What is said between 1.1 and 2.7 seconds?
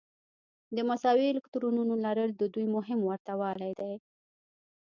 الکترونونو لرل د دوی